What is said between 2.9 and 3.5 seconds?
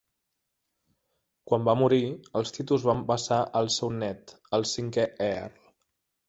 van passar